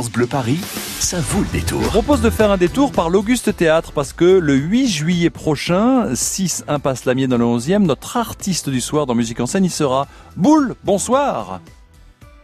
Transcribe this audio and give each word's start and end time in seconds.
Bleu 0.00 0.26
Paris, 0.26 0.58
ça 1.00 1.20
vaut 1.20 1.42
le 1.42 1.48
détour. 1.52 1.82
Je 1.82 1.88
propose 1.88 2.22
de 2.22 2.30
faire 2.30 2.50
un 2.50 2.56
détour 2.56 2.92
par 2.92 3.10
l'Auguste 3.10 3.54
Théâtre 3.54 3.92
parce 3.92 4.14
que 4.14 4.24
le 4.24 4.54
8 4.54 4.88
juillet 4.88 5.30
prochain, 5.30 6.14
6 6.14 6.64
Impasse 6.66 7.04
Lamier 7.04 7.26
dans 7.26 7.36
le 7.36 7.44
11e, 7.44 7.80
notre 7.82 8.16
artiste 8.16 8.70
du 8.70 8.80
soir 8.80 9.04
dans 9.04 9.14
Musique 9.14 9.40
en 9.40 9.46
scène 9.46 9.66
y 9.66 9.70
sera. 9.70 10.08
Boule, 10.36 10.76
bonsoir 10.82 11.60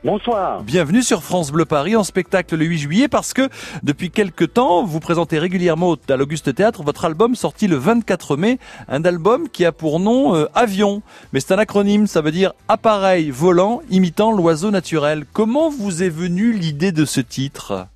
Bonsoir. 0.04 0.62
Bienvenue 0.62 1.02
sur 1.02 1.24
France 1.24 1.50
Bleu 1.50 1.64
Paris 1.64 1.96
en 1.96 2.04
spectacle 2.04 2.54
le 2.54 2.64
8 2.64 2.78
juillet 2.78 3.08
parce 3.08 3.34
que 3.34 3.48
depuis 3.82 4.10
quelque 4.10 4.44
temps, 4.44 4.84
vous 4.84 5.00
présentez 5.00 5.40
régulièrement 5.40 5.96
à 6.08 6.16
l'Auguste 6.16 6.54
Théâtre 6.54 6.84
votre 6.84 7.04
album 7.04 7.34
sorti 7.34 7.66
le 7.66 7.74
24 7.74 8.36
mai, 8.36 8.58
un 8.86 9.04
album 9.04 9.48
qui 9.48 9.64
a 9.64 9.72
pour 9.72 9.98
nom 9.98 10.36
euh, 10.36 10.46
Avion. 10.54 11.02
Mais 11.32 11.40
c'est 11.40 11.52
un 11.52 11.58
acronyme, 11.58 12.06
ça 12.06 12.20
veut 12.20 12.30
dire 12.30 12.52
appareil 12.68 13.30
volant 13.30 13.80
imitant 13.90 14.30
l'oiseau 14.30 14.70
naturel. 14.70 15.24
Comment 15.32 15.68
vous 15.68 16.04
est 16.04 16.10
venue 16.10 16.52
l'idée 16.52 16.92
de 16.92 17.04
ce 17.04 17.20
titre? 17.20 17.88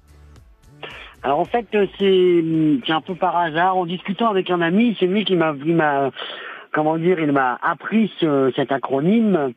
Alors 1.23 1.39
en 1.39 1.45
fait, 1.45 1.67
euh, 1.77 1.87
c'est 2.01 2.93
un 2.93 3.01
peu 3.01 3.15
par 3.15 3.37
hasard. 3.37 3.77
En 3.77 3.87
discutant 3.87 4.29
avec 4.29 4.51
un 4.51 4.61
ami, 4.61 4.97
c'est 4.99 5.07
lui 5.07 5.25
qui 5.25 5.37
m'a, 5.37 5.55
comment 6.73 6.99
dire, 6.99 7.21
il 7.21 7.31
m'a 7.31 7.61
appris 7.63 8.13
cet 8.57 8.73
acronyme 8.73 9.53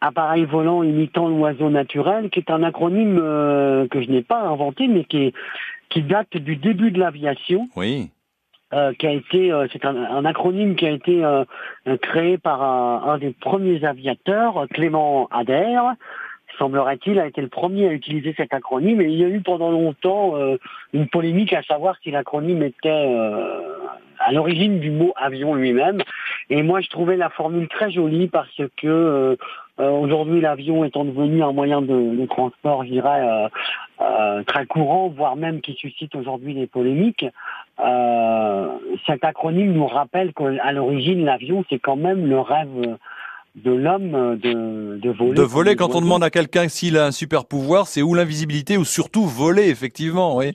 appareil 0.00 0.44
volant 0.44 0.82
imitant 0.82 1.28
l'oiseau 1.28 1.70
naturel, 1.70 2.30
qui 2.30 2.40
est 2.40 2.50
un 2.50 2.62
acronyme 2.62 3.18
euh, 3.20 3.86
que 3.88 4.02
je 4.02 4.10
n'ai 4.10 4.22
pas 4.22 4.40
inventé, 4.40 4.88
mais 4.88 5.04
qui, 5.04 5.32
qui 5.88 6.02
date 6.02 6.36
du 6.36 6.56
début 6.56 6.90
de 6.90 7.00
l'aviation. 7.00 7.68
Oui. 7.76 8.10
Euh, 8.74 8.92
qui 8.94 9.06
a 9.06 9.12
été, 9.12 9.52
euh, 9.52 9.68
c'est 9.72 9.84
un, 9.84 10.24
acronyme 10.24 10.74
qui 10.74 10.86
a 10.86 10.90
été 10.90 11.22
créé 12.02 12.36
par 12.36 12.62
un, 12.62 13.16
des 13.18 13.30
premiers 13.30 13.84
aviateurs, 13.84 14.66
Clément 14.70 15.28
Adair, 15.30 15.94
semblerait-il, 16.58 17.20
a 17.20 17.26
été 17.26 17.40
le 17.40 17.48
premier 17.48 17.86
à 17.86 17.92
utiliser 17.92 18.34
cet 18.36 18.52
acronyme. 18.52 19.00
Et 19.00 19.04
il 19.04 19.18
y 19.18 19.24
a 19.24 19.28
eu 19.28 19.40
pendant 19.40 19.70
longtemps 19.70 20.34
une 20.92 21.08
polémique 21.08 21.52
à 21.52 21.62
savoir 21.62 21.96
si 22.02 22.10
l'acronyme 22.10 22.62
était 22.62 22.88
à 24.18 24.32
l'origine 24.32 24.80
du 24.80 24.90
mot 24.90 25.12
avion 25.16 25.54
lui-même. 25.54 26.00
Et 26.50 26.62
moi, 26.62 26.80
je 26.80 26.88
trouvais 26.88 27.16
la 27.16 27.30
formule 27.30 27.68
très 27.68 27.90
jolie 27.92 28.26
parce 28.26 28.62
que 28.78 29.36
euh, 29.78 29.86
euh, 29.86 29.90
aujourd'hui, 29.90 30.40
l'avion 30.40 30.84
étant 30.84 31.04
devenu 31.04 31.42
un 31.42 31.52
moyen 31.52 31.82
de, 31.82 32.16
de 32.16 32.26
transport, 32.26 32.84
je 32.84 32.90
dirais, 32.90 33.20
euh, 33.20 33.48
euh, 34.00 34.42
très 34.44 34.66
courant, 34.66 35.08
voire 35.08 35.36
même 35.36 35.60
qui 35.60 35.74
suscite 35.74 36.14
aujourd'hui 36.14 36.54
des 36.54 36.66
polémiques, 36.66 37.24
cet 39.06 39.22
acronyme 39.22 39.72
nous 39.72 39.86
rappelle 39.86 40.32
qu'à 40.32 40.72
l'origine, 40.72 41.24
l'avion, 41.24 41.64
c'est 41.68 41.78
quand 41.78 41.96
même 41.96 42.26
le 42.26 42.40
rêve 42.40 42.96
de 43.54 43.70
l'homme 43.70 44.38
de, 44.38 44.98
de 44.98 45.10
voler. 45.10 45.34
De 45.34 45.42
voler, 45.42 45.76
quand 45.76 45.94
on 45.94 46.00
demande 46.00 46.24
à 46.24 46.30
quelqu'un 46.30 46.68
s'il 46.68 46.96
a 46.96 47.06
un 47.06 47.10
super 47.10 47.44
pouvoir, 47.44 47.86
c'est 47.86 48.02
ou 48.02 48.14
l'invisibilité 48.14 48.78
ou 48.78 48.84
surtout 48.84 49.26
voler, 49.26 49.68
effectivement, 49.68 50.36
oui. 50.36 50.52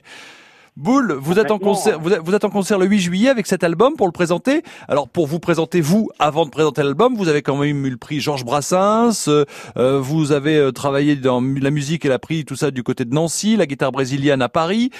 Boule, 0.76 1.12
vous 1.12 1.38
êtes 1.38 1.50
en 1.50 1.58
concert, 1.58 2.00
vous 2.00 2.34
êtes, 2.34 2.44
en 2.44 2.48
concert 2.48 2.78
le 2.78 2.86
8 2.86 2.98
juillet 2.98 3.28
avec 3.28 3.46
cet 3.46 3.62
album 3.62 3.94
pour 3.94 4.06
le 4.06 4.12
présenter. 4.12 4.62
Alors 4.88 5.06
pour 5.06 5.26
vous 5.26 5.38
présenter 5.38 5.82
vous, 5.82 6.08
avant 6.18 6.46
de 6.46 6.50
présenter 6.50 6.82
l'album, 6.82 7.14
vous 7.14 7.28
avez 7.28 7.42
quand 7.42 7.58
même 7.58 7.84
eu 7.84 7.90
le 7.90 7.98
prix 7.98 8.20
Georges 8.20 8.46
Brassens. 8.46 9.28
Euh, 9.28 9.44
euh, 9.76 10.00
vous 10.00 10.32
avez 10.32 10.56
euh, 10.56 10.72
travaillé 10.72 11.14
dans 11.14 11.42
la 11.42 11.70
musique 11.70 12.06
et 12.06 12.08
la 12.08 12.18
prix 12.18 12.46
tout 12.46 12.56
ça 12.56 12.70
du 12.70 12.82
côté 12.82 13.04
de 13.04 13.14
Nancy, 13.14 13.56
la 13.56 13.66
guitare 13.66 13.92
brésilienne 13.92 14.40
à 14.40 14.48
Paris. 14.48 14.90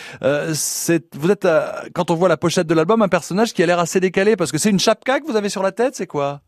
c'est, 0.52 1.16
vous 1.16 1.30
êtes, 1.30 1.48
quand 1.94 2.10
on 2.10 2.16
voit 2.16 2.28
la 2.28 2.36
pochette 2.36 2.66
de 2.66 2.74
l'album, 2.74 3.00
un 3.00 3.08
personnage 3.08 3.54
qui 3.54 3.62
a 3.62 3.66
l'air 3.66 3.78
assez 3.78 3.98
décalé 3.98 4.36
parce 4.36 4.52
que 4.52 4.58
c'est 4.58 4.70
une 4.70 4.78
chapka 4.78 5.20
que 5.20 5.26
vous 5.26 5.36
avez 5.36 5.48
sur 5.48 5.62
la 5.62 5.72
tête, 5.72 5.96
c'est 5.96 6.06
quoi? 6.06 6.42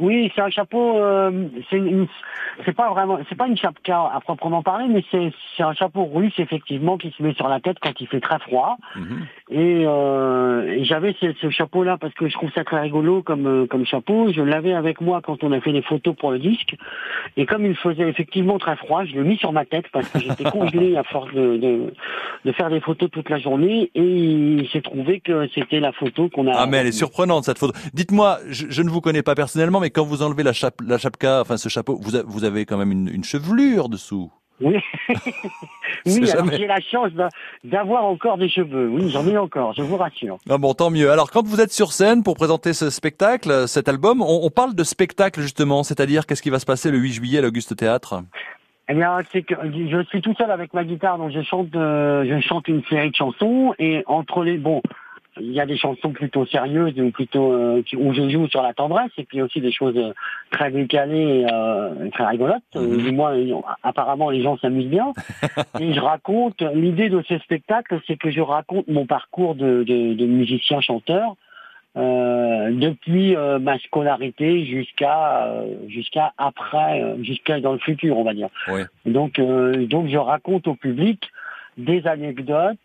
Oui, 0.00 0.30
c'est 0.34 0.42
un 0.42 0.50
chapeau. 0.50 0.96
Euh, 0.98 1.48
c'est 2.64 2.72
pas 2.72 2.88
vraiment, 2.90 3.18
c'est 3.28 3.34
pas 3.34 3.48
une 3.48 3.56
chapka 3.56 4.10
à 4.14 4.20
proprement 4.20 4.62
parler, 4.62 4.86
mais 4.88 5.04
c'est 5.10 5.32
c'est 5.56 5.64
un 5.64 5.74
chapeau 5.74 6.04
russe 6.04 6.34
effectivement 6.38 6.96
qui 6.98 7.12
se 7.16 7.22
met 7.22 7.34
sur 7.34 7.48
la 7.48 7.58
tête 7.58 7.78
quand 7.82 8.00
il 8.00 8.06
fait 8.06 8.20
très 8.20 8.38
froid. 8.38 8.76
Mhm. 8.94 9.26
Et, 9.50 9.84
euh, 9.86 10.70
et 10.70 10.84
j'avais 10.84 11.16
ce, 11.20 11.32
ce 11.40 11.50
chapeau-là 11.50 11.96
parce 11.98 12.14
que 12.14 12.28
je 12.28 12.34
trouve 12.34 12.50
ça 12.52 12.62
très 12.62 12.80
rigolo 12.80 13.22
comme 13.22 13.46
euh, 13.46 13.66
comme 13.66 13.84
chapeau. 13.86 14.32
Je 14.32 14.40
l'avais 14.40 14.72
avec 14.72 15.00
moi 15.00 15.20
quand 15.20 15.42
on 15.42 15.50
a 15.50 15.60
fait 15.60 15.72
des 15.72 15.82
photos 15.82 16.14
pour 16.14 16.30
le 16.30 16.38
disque. 16.38 16.76
Et 17.36 17.44
comme 17.44 17.66
il 17.66 17.74
faisait 17.74 18.08
effectivement 18.08 18.58
très 18.58 18.76
froid, 18.76 19.04
je 19.04 19.14
l'ai 19.14 19.24
mis 19.24 19.36
sur 19.36 19.52
ma 19.52 19.64
tête 19.64 19.86
parce 19.92 20.08
que 20.10 20.20
j'étais 20.20 20.44
congelé 20.44 20.96
à 20.96 21.02
force 21.02 21.32
de, 21.34 21.56
de, 21.56 21.92
de 22.44 22.52
faire 22.52 22.70
des 22.70 22.80
photos 22.80 23.10
toute 23.10 23.30
la 23.30 23.38
journée. 23.38 23.90
Et 23.96 24.02
il 24.02 24.68
s'est 24.72 24.82
trouvé 24.82 25.18
que 25.18 25.48
c'était 25.56 25.80
la 25.80 25.90
photo 25.90 26.28
qu'on 26.28 26.46
a. 26.46 26.52
Ah 26.54 26.66
mais 26.66 26.76
elle 26.76 26.86
est 26.86 26.92
surprenante 26.92 27.42
cette 27.44 27.58
photo. 27.58 27.72
Dites-moi, 27.94 28.38
je, 28.48 28.66
je 28.70 28.82
ne 28.82 28.90
vous 28.90 29.00
connais 29.00 29.22
pas 29.22 29.34
personnellement, 29.34 29.80
mais 29.80 29.87
quand 29.90 30.04
vous 30.04 30.22
enlevez 30.22 30.42
la, 30.42 30.52
chape, 30.52 30.80
la 30.86 30.98
chapka, 30.98 31.40
enfin 31.40 31.56
ce 31.56 31.68
chapeau, 31.68 31.98
vous, 32.00 32.12
vous 32.26 32.44
avez 32.44 32.64
quand 32.66 32.76
même 32.76 32.92
une, 32.92 33.24
chevelure 33.24 33.88
dessous. 33.88 34.30
Oui, 34.60 34.76
oui 36.06 36.26
j'ai 36.52 36.66
la 36.66 36.80
chance 36.80 37.10
d'avoir 37.62 38.04
encore 38.04 38.38
des 38.38 38.48
cheveux. 38.48 38.88
Oui, 38.88 39.08
j'en 39.10 39.26
ai 39.26 39.38
encore, 39.38 39.72
je 39.74 39.82
vous 39.82 39.96
rassure. 39.96 40.38
Ah 40.50 40.58
bon, 40.58 40.74
tant 40.74 40.90
mieux. 40.90 41.12
Alors, 41.12 41.30
quand 41.30 41.46
vous 41.46 41.60
êtes 41.60 41.72
sur 41.72 41.92
scène 41.92 42.24
pour 42.24 42.34
présenter 42.34 42.72
ce 42.72 42.90
spectacle, 42.90 43.68
cet 43.68 43.88
album, 43.88 44.20
on, 44.20 44.50
parle 44.50 44.74
de 44.74 44.82
spectacle 44.82 45.40
justement, 45.40 45.84
c'est-à-dire 45.84 46.26
qu'est-ce 46.26 46.42
qui 46.42 46.50
va 46.50 46.58
se 46.58 46.66
passer 46.66 46.90
le 46.90 46.98
8 46.98 47.12
juillet 47.12 47.38
à 47.38 47.42
l'Auguste 47.42 47.76
Théâtre? 47.76 48.22
Eh 48.90 48.94
bien, 48.94 49.18
c'est 49.30 49.42
que 49.42 49.54
je 49.64 50.02
suis 50.08 50.22
tout 50.22 50.34
seul 50.34 50.50
avec 50.50 50.72
ma 50.72 50.82
guitare, 50.82 51.18
donc 51.18 51.30
je 51.30 51.42
chante, 51.42 51.74
euh, 51.76 52.24
je 52.26 52.40
chante 52.40 52.68
une 52.68 52.82
série 52.84 53.10
de 53.10 53.16
chansons 53.16 53.74
et 53.78 54.02
entre 54.06 54.42
les, 54.42 54.56
bon, 54.56 54.80
il 55.40 55.52
y 55.52 55.60
a 55.60 55.66
des 55.66 55.76
chansons 55.76 56.10
plutôt 56.10 56.46
sérieuses 56.46 56.98
ou 56.98 57.10
plutôt 57.10 57.52
euh, 57.52 57.82
où 57.96 58.12
je 58.12 58.28
joue 58.28 58.48
sur 58.48 58.62
la 58.62 58.74
tendresse 58.74 59.10
et 59.18 59.24
puis 59.24 59.42
aussi 59.42 59.60
des 59.60 59.72
choses 59.72 59.96
euh, 59.96 60.12
très 60.50 60.70
décalées 60.70 61.40
et 61.40 61.46
euh, 61.52 62.08
très 62.10 62.26
rigolotes. 62.26 62.62
Mhm. 62.74 62.96
Du 62.98 63.12
moins, 63.12 63.34
apparemment, 63.82 64.30
les 64.30 64.42
gens 64.42 64.56
s'amusent 64.58 64.88
bien. 64.88 65.12
et 65.80 65.92
je 65.92 66.00
raconte. 66.00 66.62
L'idée 66.74 67.08
de 67.08 67.22
ce 67.28 67.38
spectacle, 67.38 68.00
c'est 68.06 68.16
que 68.16 68.30
je 68.30 68.40
raconte 68.40 68.88
mon 68.88 69.06
parcours 69.06 69.54
de, 69.54 69.84
de, 69.84 70.14
de 70.14 70.26
musicien 70.26 70.80
chanteur. 70.80 71.34
Euh, 71.96 72.70
depuis 72.70 73.34
ma 73.60 73.78
scolarité 73.78 74.64
jusqu'à 74.66 75.64
jusqu'à 75.88 76.32
après 76.36 77.16
jusqu'à 77.22 77.60
dans 77.60 77.72
le 77.72 77.78
futur 77.78 78.18
on 78.18 78.24
va 78.24 78.34
dire 78.34 78.50
oui. 78.68 78.82
donc 79.06 79.40
donc 79.40 80.06
je 80.08 80.18
raconte 80.18 80.68
au 80.68 80.74
public 80.74 81.30
des 81.78 82.06
anecdotes 82.06 82.76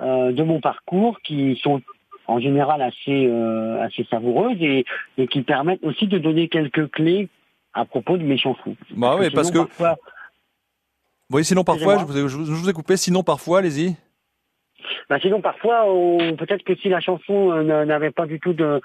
de 0.00 0.42
mon 0.42 0.60
parcours 0.60 1.20
qui 1.20 1.58
sont 1.62 1.80
en 2.26 2.40
général 2.40 2.82
assez 2.82 3.26
euh, 3.26 3.82
assez 3.82 4.04
savoureuses 4.04 4.60
et, 4.60 4.84
et 5.18 5.26
qui 5.26 5.42
permettent 5.42 5.84
aussi 5.84 6.06
de 6.06 6.18
donner 6.18 6.48
quelques 6.48 6.90
clés 6.90 7.28
à 7.72 7.84
propos 7.84 8.16
de 8.16 8.22
mes 8.22 8.38
chansons. 8.38 8.76
Bah 8.90 9.16
oui, 9.18 9.30
parce 9.30 9.50
que 9.50 9.58
oui, 11.30 11.44
sinon 11.44 11.64
parfois 11.64 11.98
je 11.98 12.04
vous, 12.04 12.16
ai, 12.16 12.28
je 12.28 12.36
vous 12.36 12.68
ai 12.68 12.72
coupé, 12.72 12.96
sinon 12.96 13.22
parfois, 13.22 13.58
allez-y. 13.58 13.96
Bah 15.08 15.18
sinon 15.20 15.40
parfois, 15.40 15.84
peut-être 16.38 16.62
que 16.62 16.76
si 16.76 16.88
la 16.88 17.00
chanson 17.00 17.52
euh, 17.52 17.84
n'avait 17.84 18.10
pas 18.10 18.26
du 18.26 18.40
tout 18.40 18.52
de 18.52 18.80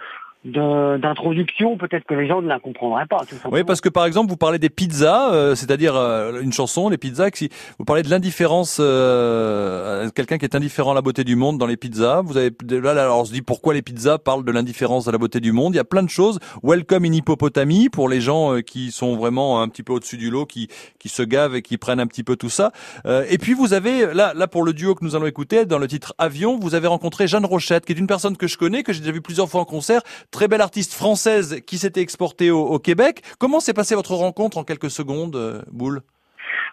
d'introduction, 0.46 1.78
peut-être 1.78 2.06
que 2.06 2.14
les 2.14 2.26
gens 2.26 2.42
ne 2.42 2.48
la 2.48 2.60
comprendraient 2.60 3.06
pas. 3.08 3.24
oui, 3.52 3.66
parce 3.66 3.82
que 3.82 3.90
par 3.90 4.06
exemple, 4.06 4.30
vous 4.30 4.38
parlez 4.38 4.58
des 4.58 4.70
pizzas, 4.70 5.34
euh, 5.34 5.54
c'est-à-dire 5.54 5.98
euh, 5.98 6.40
une 6.42 6.54
chanson, 6.54 6.88
les 6.88 6.98
pizzas. 6.98 7.30
Si 7.34 7.50
vous 7.78 7.84
parlez 7.84 8.04
de 8.04 8.10
l'indifférence, 8.10 8.78
euh, 8.80 10.10
quelqu'un 10.16 10.38
qui 10.38 10.46
est 10.46 10.56
indifférent 10.56 10.92
à 10.92 10.96
la 10.96 11.02
beauté 11.02 11.26
du 11.26 11.36
monde 11.36 11.58
dans 11.58 11.66
les 11.66 11.76
pizzas. 11.76 12.22
Vous 12.22 12.38
avez 12.38 12.52
là, 12.70 12.92
alors 12.92 13.20
on 13.20 13.26
se 13.26 13.34
dit 13.34 13.42
pourquoi 13.42 13.74
les 13.74 13.82
pizzas 13.82 14.18
parlent 14.18 14.46
de 14.46 14.52
l'indifférence 14.52 15.10
à 15.10 15.12
la 15.12 15.18
beauté 15.18 15.42
du 15.42 15.52
monde? 15.52 15.74
Il 15.74 15.78
y 15.78 15.82
a 15.82 15.86
plein 15.86 16.04
de 16.04 16.10
choses. 16.10 16.40
Welcome 16.64 17.04
in 17.04 17.12
hippopotamie 17.12 17.90
pour 17.90 18.08
les 18.08 18.22
gens 18.22 18.54
euh, 18.54 18.62
qui 18.62 18.92
sont 18.92 19.18
vraiment 19.18 19.62
un 19.62 19.68
petit 19.68 19.84
peu 19.84 19.92
au-dessus 19.92 20.18
du 20.18 20.30
lot, 20.30 20.46
qui 20.46 20.70
qui 21.00 21.10
se 21.10 21.22
gavent 21.22 21.56
et 21.56 21.62
qui 21.62 21.78
prennent 21.78 22.00
un 22.00 22.08
petit 22.08 22.24
peu 22.24 22.38
tout 22.38 22.50
ça. 22.50 22.72
et 23.06 23.38
puis 23.38 23.54
vous 23.54 23.74
avez 23.74 24.14
là, 24.14 24.34
là 24.34 24.48
pour 24.48 24.64
le 24.64 24.74
duo 24.74 24.96
que 24.96 25.04
nous 25.04 25.16
allons 25.16 25.26
écouter 25.26 25.66
dans 25.66 25.80
le 25.80 25.88
titre 25.88 26.14
Avion, 26.18 26.58
vous 26.58 26.76
avez 26.76 26.88
rencontré 26.88 27.28
Jeanne 27.28 27.46
Rochette, 27.46 27.86
qui 27.86 27.92
est 27.92 27.98
une 27.98 28.08
personne 28.08 28.38
que 28.38 28.48
je 28.48 28.58
connais, 28.58 28.84
que 28.84 28.94
j'ai 28.94 29.00
déjà 29.00 29.12
vu 29.12 29.22
plusieurs 29.22 29.50
fois 29.50 29.62
en 29.62 29.66
concert 29.66 30.02
très 30.32 30.48
belle 30.48 30.62
artiste 30.62 30.94
française 30.94 31.62
qui 31.66 31.78
s'était 31.78 32.02
exportée 32.02 32.52
au, 32.52 32.80
Québec. 32.80 33.22
Comment 33.40 33.60
s'est 33.60 33.74
passée 33.74 33.96
votre 33.96 34.14
rencontre 34.14 34.58
en 34.58 34.64
quelques 34.64 34.90
secondes, 34.90 35.36
euh, 35.36 35.62
Boule 35.72 36.02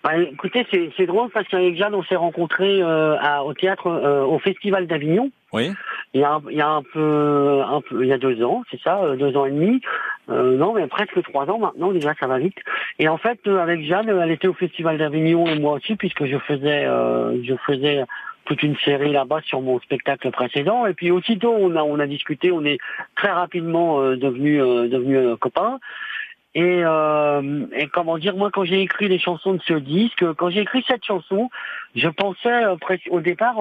bah, 0.04 0.16
écoutez, 0.18 0.64
c'est 0.96 1.06
drôle 1.06 1.30
parce 1.30 1.48
qu'avec 1.48 1.74
Jeanne, 1.76 1.94
on 1.94 2.04
s'est 2.04 2.16
rencontrés 2.16 2.80
euh, 2.80 3.16
au 3.44 3.54
théâtre, 3.54 3.88
euh, 3.88 4.24
au 4.24 4.38
Festival 4.38 4.86
d'Avignon. 4.86 5.32
Oui. 5.53 5.72
Il 6.14 6.20
y 6.20 6.24
a, 6.24 6.38
il 6.48 6.56
y 6.56 6.60
a 6.60 6.68
un 6.68 6.82
peu, 6.82 7.62
un 7.66 7.80
peu, 7.80 8.04
il 8.04 8.08
y 8.08 8.12
a 8.12 8.18
deux 8.18 8.41
ans, 8.44 8.62
c'est 8.70 8.80
ça, 8.82 9.00
deux 9.16 9.36
ans 9.36 9.47
et 9.47 9.50
demi. 9.50 9.80
non, 10.28 10.74
mais 10.74 10.86
presque 10.86 11.20
trois 11.24 11.50
ans 11.50 11.59
maintenant. 11.59 11.91
Déjà, 11.91 12.14
ça 12.20 12.28
va 12.28 12.38
vite. 12.38 12.59
Et 13.00 13.09
en 13.09 13.16
fait, 13.16 13.41
avec 13.48 13.84
Jeanne, 13.84 14.09
elle 14.09 14.30
était 14.30 14.47
au 14.47 14.54
Festival 14.54 14.97
d'Avignon 14.98 15.47
et 15.48 15.59
moi 15.59 15.72
aussi, 15.72 15.97
puisque 15.97 16.26
je 16.26 16.38
faisais, 16.38 16.84
je 16.84 17.54
faisais 17.66 18.04
toute 18.47 18.63
une 18.63 18.77
série 18.77 19.13
là-bas 19.13 19.41
sur 19.45 19.60
mon 19.60 19.78
spectacle 19.81 20.31
précédent. 20.31 20.87
Et 20.87 20.95
puis 20.95 21.10
aussitôt, 21.10 21.53
on 21.53 21.77
a, 21.77 21.83
on 21.83 21.98
a 21.98 22.07
discuté, 22.07 22.51
on 22.51 22.65
est 22.65 22.78
très 23.16 23.31
rapidement 23.31 24.01
euh, 24.01 24.16
devenu 24.16 24.63
euh, 24.63 24.89
devenu 24.89 25.16
euh, 25.16 25.37
copains. 25.37 25.78
Et, 26.54 26.81
euh, 26.84 27.66
et 27.77 27.87
comment 27.89 28.16
dire, 28.16 28.34
moi, 28.34 28.51
quand 28.51 28.65
j'ai 28.65 28.81
écrit 28.81 29.09
les 29.09 29.19
chansons 29.19 29.53
de 29.53 29.60
ce 29.66 29.75
disque, 29.75 30.25
quand 30.39 30.48
j'ai 30.48 30.60
écrit 30.60 30.83
cette 30.89 31.04
chanson, 31.04 31.51
je 31.95 32.09
pensais 32.09 32.65
au 33.10 33.21
départ, 33.21 33.57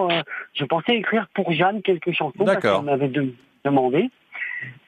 je 0.54 0.64
pensais 0.64 0.96
écrire 0.96 1.28
pour 1.34 1.52
Jeanne 1.52 1.82
quelques 1.82 2.14
chansons 2.14 2.46
parce 2.46 2.62
qu'elle 2.62 2.84
m'avait 2.84 3.12
demandé. 3.66 4.10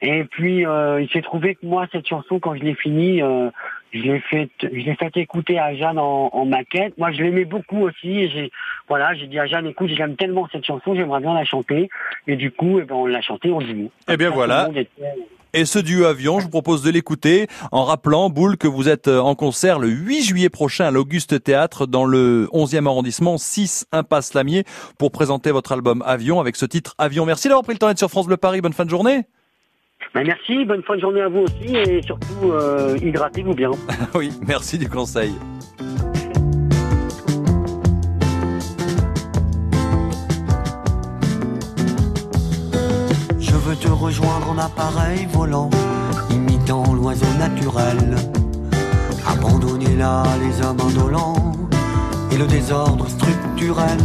Et 0.00 0.24
puis 0.24 0.64
euh, 0.64 1.00
il 1.00 1.08
s'est 1.10 1.22
trouvé 1.22 1.54
que 1.54 1.66
moi 1.66 1.86
cette 1.92 2.06
chanson 2.06 2.38
quand 2.38 2.54
je 2.54 2.62
l'ai 2.62 2.74
finie, 2.74 3.22
euh, 3.22 3.50
je 3.92 4.02
l'ai 4.02 4.20
fait, 4.20 4.50
je 4.60 4.68
l'ai 4.68 4.94
fait 4.94 5.16
écouter 5.16 5.58
à 5.58 5.74
Jeanne 5.74 5.98
en, 5.98 6.30
en 6.32 6.44
maquette. 6.44 6.96
Moi 6.98 7.12
je 7.12 7.22
l'aimais 7.22 7.44
beaucoup 7.44 7.80
aussi. 7.80 8.10
Et 8.10 8.30
j'ai, 8.30 8.50
voilà, 8.88 9.14
j'ai 9.14 9.26
dit 9.26 9.38
à 9.38 9.46
Jeanne, 9.46 9.66
écoute, 9.66 9.90
j'aime 9.96 10.16
tellement 10.16 10.48
cette 10.52 10.64
chanson, 10.64 10.94
j'aimerais 10.94 11.20
bien 11.20 11.34
la 11.34 11.44
chanter. 11.44 11.88
Et 12.26 12.36
du 12.36 12.50
coup, 12.50 12.78
eh 12.80 12.84
ben, 12.84 12.94
on 12.94 13.06
l'a 13.06 13.20
chantée 13.20 13.50
en 13.50 13.60
duo. 13.60 13.90
Eh 14.08 14.16
bien 14.16 14.30
voilà. 14.30 14.68
Et 15.54 15.64
ce 15.64 15.78
duo 15.78 16.04
avion, 16.04 16.40
je 16.40 16.44
vous 16.44 16.50
propose 16.50 16.82
de 16.82 16.90
l'écouter 16.90 17.46
en 17.72 17.84
rappelant, 17.84 18.28
Boule, 18.28 18.58
que 18.58 18.68
vous 18.68 18.86
êtes 18.88 19.08
euh, 19.08 19.18
en 19.18 19.34
concert 19.34 19.78
le 19.78 19.88
8 19.88 20.22
juillet 20.22 20.50
prochain 20.50 20.84
à 20.84 20.90
l'Auguste 20.90 21.42
Théâtre 21.42 21.86
dans 21.86 22.04
le 22.04 22.48
11e 22.52 22.86
arrondissement, 22.86 23.38
6 23.38 23.86
Impasse 23.92 24.34
Lamier, 24.34 24.64
pour 24.98 25.10
présenter 25.10 25.50
votre 25.50 25.72
album 25.72 26.02
Avion 26.04 26.38
avec 26.38 26.56
ce 26.56 26.66
titre 26.66 26.94
Avion. 26.98 27.24
Merci 27.24 27.48
d'avoir 27.48 27.64
pris 27.64 27.72
le 27.72 27.78
temps 27.78 27.88
d'être 27.88 27.98
sur 27.98 28.10
France 28.10 28.26
Bleu 28.26 28.36
Paris. 28.36 28.60
Bonne 28.60 28.74
fin 28.74 28.84
de 28.84 28.90
journée. 28.90 29.24
Ben 30.14 30.26
merci, 30.26 30.64
bonne 30.64 30.82
fin 30.82 30.96
de 30.96 31.00
journée 31.00 31.20
à 31.20 31.28
vous 31.28 31.40
aussi 31.40 31.76
et 31.76 32.02
surtout 32.02 32.50
euh, 32.50 32.96
hydratez-vous 33.02 33.54
bien. 33.54 33.70
oui, 34.14 34.30
merci 34.46 34.78
du 34.78 34.88
conseil. 34.88 35.34
Je 43.38 43.52
veux 43.52 43.76
te 43.76 43.88
rejoindre 43.88 44.50
en 44.50 44.58
appareil 44.58 45.26
volant, 45.30 45.68
imitant 46.30 46.94
l'oiseau 46.94 47.26
naturel. 47.38 48.16
Abandonner 49.26 49.94
là 49.96 50.24
les 50.40 50.66
hommes 50.66 50.80
indolents 50.80 51.52
et 52.32 52.38
le 52.38 52.46
désordre 52.46 53.06
structurel. 53.08 53.98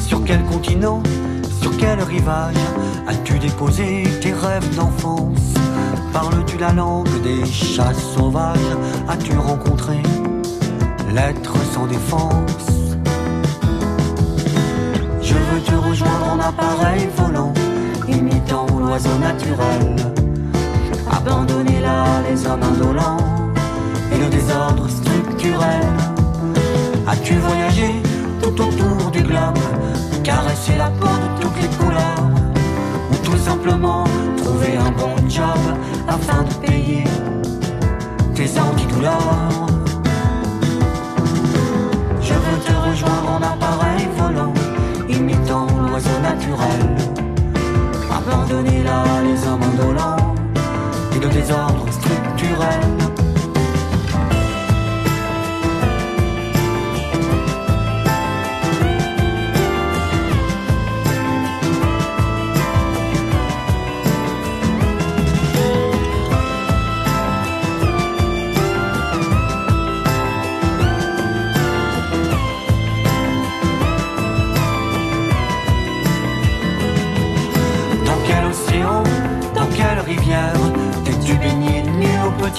Sur 0.00 0.24
quel 0.24 0.42
continent, 0.46 1.00
sur 1.62 1.76
quel 1.76 2.00
rivage 2.00 2.56
as-tu 3.08 3.38
déposé 3.38 4.04
tes 4.20 4.32
rêves 4.32 4.76
d'enfance? 4.76 5.54
Parles-tu 6.12 6.58
la 6.58 6.72
langue 6.72 7.08
des 7.22 7.44
chats 7.44 7.94
sauvages? 7.94 8.58
As-tu 9.08 9.36
rencontré 9.36 10.02
l'être 11.14 11.54
sans 11.72 11.86
défense? 11.86 12.66
Je 15.22 15.34
veux 15.34 15.60
te 15.60 15.74
rejoindre 15.74 16.32
en 16.32 16.40
appareil 16.40 17.08
volant 17.16 17.52
imitant 18.08 18.66
l'oiseau 18.78 19.16
naturel. 19.20 19.96
Abandonner 21.10 21.80
là 21.80 22.04
les 22.28 22.46
hommes 22.46 22.62
indolents 22.62 23.18
et 24.12 24.18
le 24.18 24.28
désordre 24.28 24.88
structurel. 24.88 25.86
As-tu 27.06 27.34
voyagé 27.34 27.90
tout 28.42 28.60
autour 28.60 29.10
du 29.10 29.22
globe, 29.22 29.58
caresser 30.22 30.76
la 30.76 30.88
peau 30.90 31.19
simplement 33.62 34.04
trouver 34.38 34.76
un 34.76 34.90
bon 34.92 35.28
job 35.28 35.58
afin 36.08 36.42
de 36.44 36.66
payer 36.66 37.04
tes 38.34 38.58
antidouleurs 38.58 39.66
Je 39.66 39.79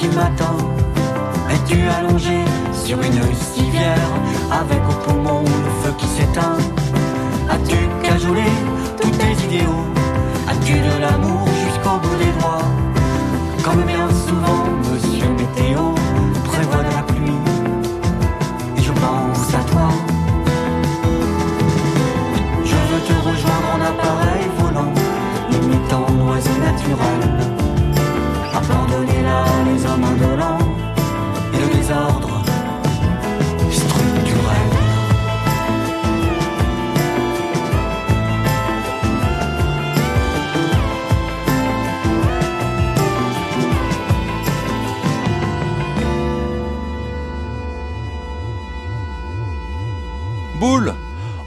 petit 0.01 0.15
matin 0.15 0.56
Es-tu 1.50 1.80
allongé 1.88 2.39
sur 2.74 2.98
une 3.01 3.36
civière 3.36 4.09
Avec 4.51 4.80
au 4.89 4.94
poumon 5.06 5.42
le 5.42 5.71
feu 5.83 5.94
qui 5.98 6.07
s'éteint? 6.07 6.57
As-tu 7.50 7.77
cajolé 8.03 8.50
tous 9.00 9.12
tes 9.12 9.45
idéaux? 9.45 9.86
As-tu 10.48 10.74
de 10.74 11.01
l'amour 11.01 11.48
jusqu'au 11.65 11.98
bout 12.00 12.18
des 12.18 12.31
Boule 50.62 50.94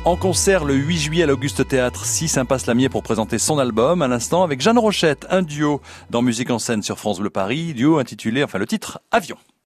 en 0.05 0.17
concert 0.17 0.65
le 0.65 0.75
8 0.75 0.99
juillet 0.99 1.23
à 1.23 1.27
l'Auguste 1.27 1.69
Théâtre, 1.69 2.05
6 2.05 2.37
Impasse 2.37 2.67
Lamier 2.67 2.89
pour 2.89 3.05
présenter 3.05 3.39
son 3.39 3.61
album 3.61 4.03
à 4.03 4.09
l'instant 4.09 4.43
avec 4.43 4.61
Jeanne 4.61 4.77
Rochette, 4.77 5.25
un 5.31 5.43
duo 5.43 5.81
dans 6.11 6.21
Musique 6.21 6.51
en 6.51 6.59
scène 6.59 6.83
sur 6.83 6.99
France 6.99 7.21
Bleu 7.21 7.31
Paris, 7.31 7.75
duo 7.75 7.99
intitulé, 7.99 8.43
enfin 8.43 8.59
le 8.59 8.67
titre, 8.67 8.99
Avion. 9.13 9.37